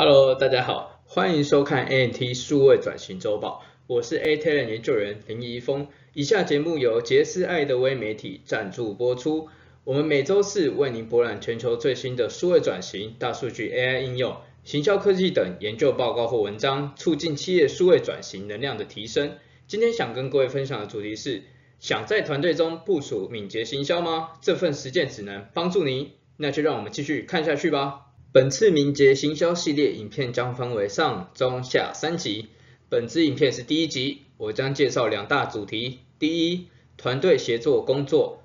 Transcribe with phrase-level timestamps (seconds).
[0.00, 5.88] Hello，大家好，欢迎收看 ANT 数位转型周报，我是 A t a l e n 研究员林怡峰。
[6.14, 9.48] 以下节目由杰斯爱德威媒体赞助播出。
[9.82, 19.32] 我们每周四为您博览全球最新的数位转型、大数据、AI 应用、行销科技等研究报告或文章，促进企业数位转型能量的提升。
[19.66, 21.42] 今天想跟各位分享的主题是：
[21.80, 24.28] 想在团队中部署敏捷行销吗？
[24.42, 26.12] 这份实践指南帮助您。
[26.36, 28.07] 那就让我们继续看下去吧。
[28.30, 32.48] 本次敏捷行销系列影片将分为上、中、下三集。
[32.90, 36.66] 本次影片是第一集，我将介绍两大主题：第一，
[36.98, 38.42] 团队协作工作；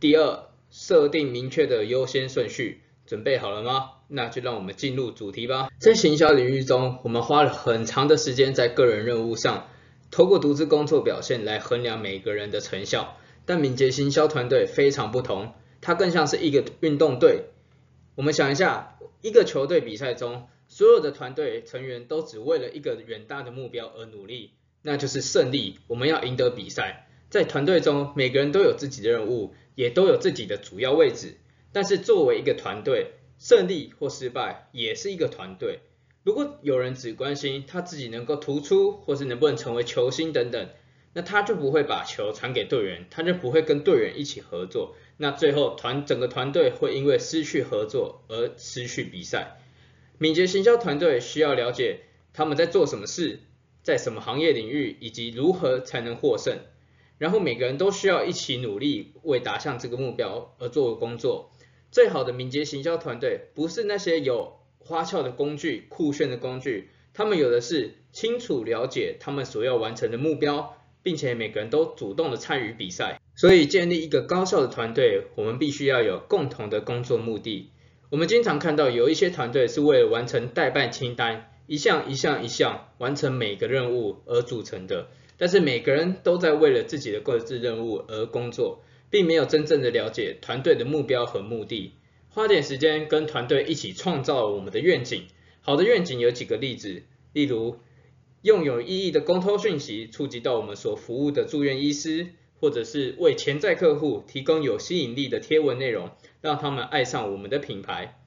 [0.00, 2.80] 第二，设定明确的优先顺序。
[3.06, 3.90] 准备好了吗？
[4.08, 5.68] 那就让我们进入主题吧。
[5.78, 9.68] 在行销领域中，我们花了很长的时间在个人任务上，
[10.10, 13.16] 透过独自工作表现来衡量每个人的成效。
[13.46, 17.44] 但敏捷行销团队非常不同，它更像是一个运动队。
[18.16, 18.96] 我们想一下。
[19.22, 25.78] 一个球队比赛中，所有的团队成员都只为了一个远大的目标而努力，那就是胜利。
[25.88, 27.06] 我们要赢得比赛。
[27.28, 31.36] 在团队中，每个人都有自己的任务，也都有自己的主要位置。
[31.70, 35.80] 但是作为一个团队，胜利或失败也是一个团队。
[36.22, 40.68] 如果有人只关心他自己能够突出，或是能不能成为球星等等，
[41.12, 44.94] 那他就不会把球传给队员，他就不会跟队员一起合作。
[45.16, 49.58] 那最后团整个团队会因为失去合作而失去比赛。
[50.18, 52.00] 敏捷行销团队需要了解
[52.32, 53.40] 他们在做什么事，
[53.82, 56.58] 在什么行业领域，以及如何才能获胜。
[57.18, 61.50] 然后每个人都需要一起努力，为达向这个目标而做工作。
[61.90, 73.20] 最好的敏捷行销团队不是那些有花俏的工具、酷炫的工具，他们有的是清楚了解他们所要完成的目标，并且每个人都主动的参与比赛。
[73.34, 77.70] 所以建立一个高效的团队，我们必须要有共同的工作目的。
[78.10, 85.08] 我们经常看到有一些团队是为了完成代办清单，一项一项一项完成每个任务而组成的，
[85.38, 91.94] 但是每个人都在为了自己的各自任务而工作，并没有真正的了解团队的目标和目的。
[92.28, 95.24] 花点时间跟团队一起创造我们的愿景。
[95.62, 97.02] 好的愿景有几个例子，
[97.32, 97.78] 例如
[98.42, 102.28] 用有意义的沟通讯息触及到我们所服务的住院医师。
[102.62, 106.10] 或者是为潜在客户提供有吸引力的贴文内容，
[106.42, 108.22] 让他们爱上我们的品牌。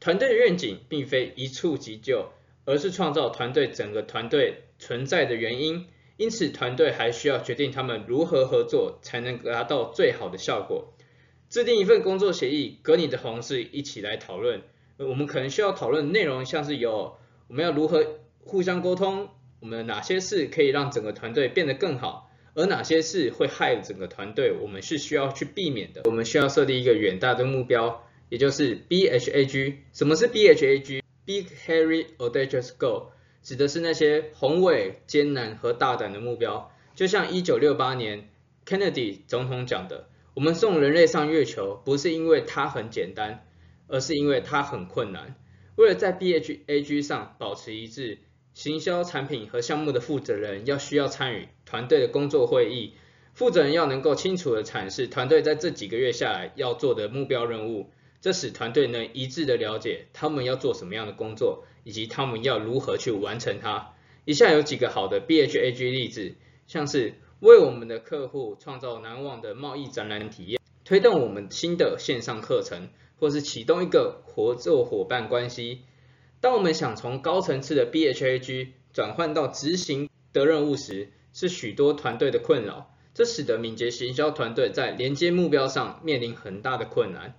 [0.00, 2.26] 团队的愿景并非一触即就，
[2.66, 5.86] 而是创造团队整个团队存在的原因。
[6.18, 10.92] 因此，团队还需要决定他们如何合作，才能达到最好的效果。
[11.48, 14.60] 制定一份工作协议，跟你的同事一起来讨论。
[14.98, 17.16] 我们可能需要讨论内容，像是有
[17.48, 22.26] 我们要如何互相沟通，我们哪些事可以让整个团队变得更好。
[22.52, 26.02] 而哪些事会害整个团队，我们是需要去避免的。
[26.06, 29.76] 我们需要设立一个远大的目标，也就是 BHAG。
[29.92, 33.10] 什么是 BHAG？Big Hairy Audacious Goal，
[33.40, 36.72] 指的是那些宏伟、艰难和大胆的目标。
[36.96, 38.28] 就像1968年
[38.66, 43.46] Kennedy 总统讲的：“我们送人类上月球，不是因为它很简单，
[43.86, 45.36] 而是因为它很困难。”
[45.76, 48.18] 为了在 BHAG 上保持一致。
[48.52, 52.92] 行销产品和项目的负责人要需要参与团队的工作会议，
[53.32, 57.90] 负责人要能够清楚的阐释团队在这几个月下来要做的目标任务，
[58.20, 63.94] 这使团队能一致的了解他们要做什么样的工作，以及他们要如何去完成它。
[64.26, 66.34] 以下有几个好的 BHAG 例子，
[66.66, 75.80] 像是为我们的客户创造难忘的贸易展览体验，推动我们新的线上课程，或是启动一个合作伙伴关系。
[76.40, 82.94] 当我们想从高层次的 BHAG 转换到执行的任务时，是许多团队的困扰。
[83.12, 87.34] 这使得敏捷行销团队在连接目标上面临很大的困难。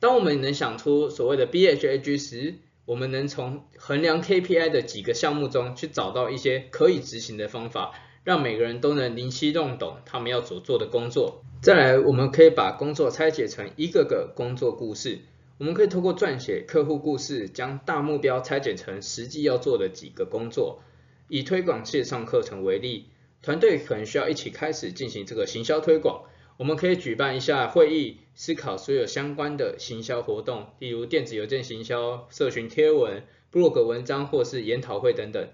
[0.00, 2.54] 当我们能想出所谓的 BHAG 时，
[2.86, 7.92] 我们能从衡量 KPI 的几个项目中去找到一些可以执行的方法，
[8.24, 11.42] 让每个人都能灵犀弄懂他们要所做的工作。
[11.60, 15.18] 再来，我们可以把工作拆解成一个个工作故事。
[15.58, 20.82] 我们可以透过撰写客户故事，将大目标拆解成实际要做的几个工作。
[21.26, 23.06] 以推广线上课程为例，
[23.42, 26.26] 团队可能需要一起开始进行这个行销推广。
[26.58, 35.48] 我们可以举办一下会议，思考所有相关的行销活动，例如电子邮件行销、社群贴文、blog 文章或是研讨会等等。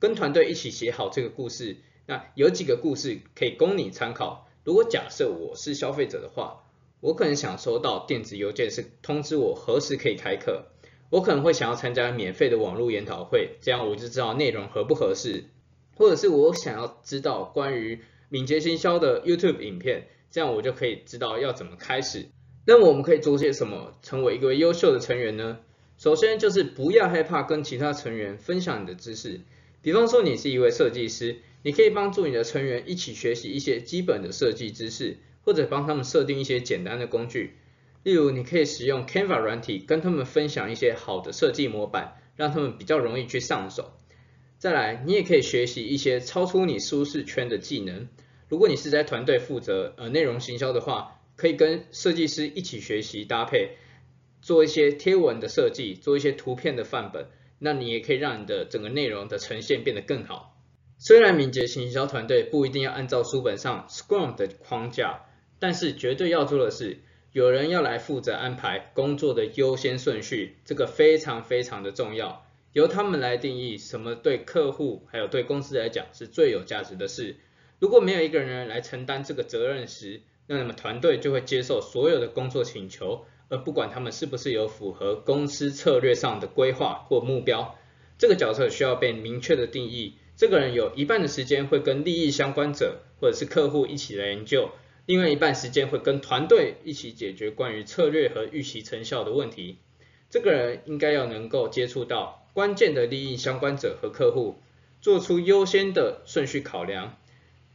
[0.00, 1.76] 跟团队一起写好这个故事。
[2.06, 4.48] 那有几个故事可以供你参考。
[4.64, 6.62] 如果假设我是消费者的话。
[7.04, 10.68] 我可能想收到电子邮件，是通知我何时可以开课。
[11.10, 15.44] 我可能会想要参加免费的网络研讨会，这样我就知道内容合不合适。
[15.96, 22.28] 或者是我想要知道关于敏捷行销的 YouTube 影片，这样我就可以知道要怎么开始。
[22.64, 25.58] 那么我们可以做些什么，成为一个优秀的成员呢？
[25.98, 29.42] 首先就是不要害怕跟其他成员分享你的知识，
[29.82, 37.58] 比方说你是一位设计师，你可以帮助你的成员一起学习一些基本的设计知识，或者帮他们设定一些简单的工具。
[38.02, 43.92] 例如，你可以使用 Canva 软体跟他们分享一些好的设计模板，让他们比较容易去上手。
[44.58, 48.08] 再来，你也可以学习一些超出你舒适圈的技能。
[48.48, 53.76] 如果你是在团队负责呃内容行销的话，可以跟设计师一起学习搭配，
[54.42, 57.28] 做一些贴文的设计，做一些图片的范本。
[57.58, 60.56] 那你也可以让你的整个内容的呈现变得更好。
[60.98, 65.22] 虽然敏捷行销团队不一定要按照书本上 Scrum 的框架，
[65.64, 66.98] 但是绝对要做的是。
[67.32, 72.44] 有人要来负责安排工作的优先顺序，这个非常非常的重要，
[72.74, 77.36] 由他们来定义什么对客户还有对公司来讲是最有价值的事。
[77.78, 87.74] 如果没有一个人来承担这个责任时，那么团队就会接受所有的工作请求，而不管他们是不是有符合公司策略上的规划或目标。
[88.18, 94.70] 这个角色需要被明确的定义，这个人有一半的时间会跟利益相关者或者是客户一起来研究。
[95.06, 99.78] 另外一半时间会跟团队一起解决关于策略和预期成效的问题。
[100.30, 104.56] 这个人应该要能够接触到关键的利益相关者和客户，
[105.00, 107.18] 做出优先的顺序考量，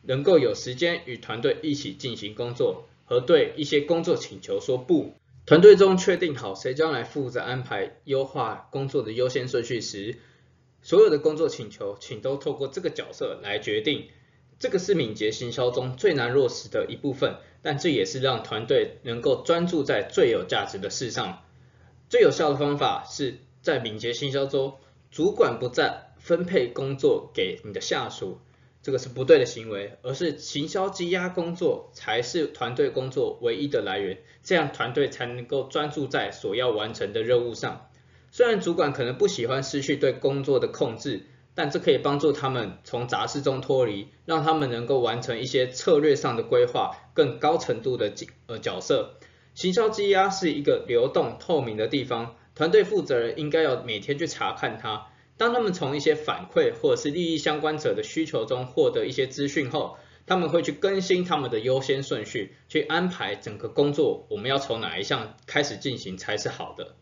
[0.02, 5.14] 能够有时间与团队一起进行工作，和对一些工作请求说不。
[5.46, 10.18] 团队中确定好谁将来负责安排优化工作的优先顺序时，
[10.82, 14.08] 所有的工作请求请都透过这个角色来决定。
[14.60, 21.44] 这个是敏捷行销中最难落实的一部分，但这也是让团队能够专注在最有价值的事上。
[22.10, 24.76] 最有效的方法是在敏捷行销中，
[25.12, 28.40] 主管不再分配工作给你的下属，
[28.84, 37.90] 这个是不对的行为，而是行销积压工作才是团队工作唯一的来源，这样团队才能够专注在所要完成的任务上。
[38.30, 41.28] 虽然主管可能不喜欢失去对工作的控制。
[41.56, 48.14] 但这可以帮助他们从杂事中脱离，让他们能够完成一些策略上的规划，更高程度的
[48.48, 49.16] 呃角色。
[49.54, 55.08] 行销积压是一个流动透明的地方，团队负责人应该要每天去查看它。
[55.38, 66.96] 当他们从一些反馈或者是利益相关者的需求中获得一些资讯后，他们会去更新他们的优先顺序，去安排整个工作，我们要从哪一项开始进行才是好的。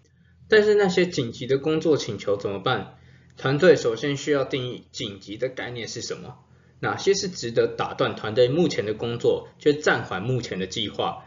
[0.48, 2.98] 但是那些紧急的工作请求怎么办？
[3.38, 6.39] 团队首先需要定义紧急的概念是什么，
[6.80, 11.24] 哪些是值得打断团队目前的工作，却暂缓目前的计划。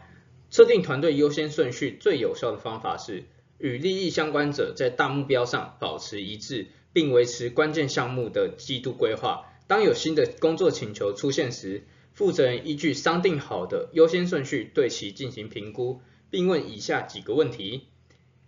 [0.49, 3.23] 设定团队优先顺序最有效的方法是
[3.57, 9.45] 与利益相关者在大目标上保持一致，并维持关键项目的季度规划。
[9.67, 17.87] 当有新的工作请求出现时，负责人依据商定好的优先顺序对其进行评估，并问以下几个问题：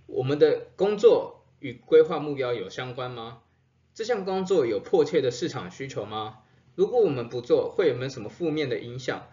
[0.06, 3.40] 我们的工作与规划目标有相关吗？
[3.96, 6.40] 这项工作有迫切的市场需求吗？
[6.74, 9.28] 如果我们不做，会有没有什么负面的影响？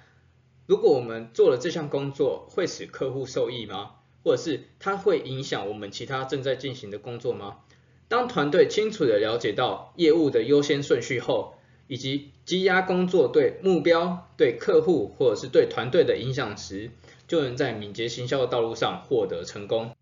[0.66, 3.92] 如果我们做了这项工作，会使客户受益吗？
[4.22, 7.60] 或者是它会影响我们其他正在进行的工作吗？
[8.08, 11.54] 当团队清楚的了解到业务的优先顺序后，
[11.86, 16.90] 以及积压工作对目标、对客户或者是对团队的影响时，
[17.26, 19.96] 就能在敏捷行销的道路上获得成功。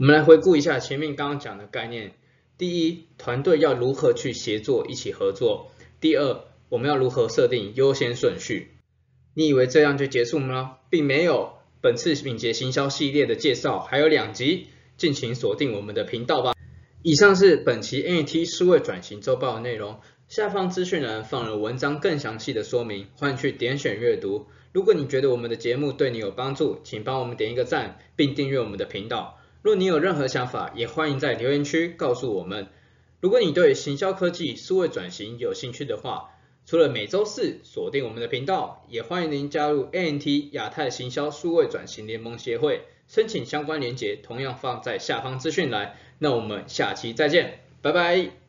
[0.00, 2.14] 我们来回顾一下前面刚刚讲的概念。
[2.60, 5.70] 第一，团队要如何去协作一起合作？
[5.98, 8.72] 第二，我们要如何设定优先顺序？
[9.32, 10.76] 你以为这样就结束吗？
[10.90, 11.54] 并没有。
[11.80, 14.66] 本次敏捷行销系列的介绍还有两集，
[14.98, 16.52] 敬请锁定我们的频道吧。
[17.02, 19.98] 以上是本期 NT 数位转型周报的内容，
[20.28, 24.44] 下方资讯栏放了文章更详细的说明，欢迎去点选阅读。
[24.74, 29.38] 如果你觉得我们的节目对你有帮助，请帮我们点一个赞，并订阅我们的频道。
[29.62, 32.68] 若你有任何想法，也欢迎在留言区告诉我们。
[33.20, 36.30] 如果你对行销科技、数位转型有兴趣的话，
[36.64, 45.96] 除了每周四锁定我们的频道，也欢迎您加入 ANT 亚太行销数位转型联盟协会，申请相关链接同样放在下方资讯栏。
[46.18, 48.39] 那我们下期再见，拜拜。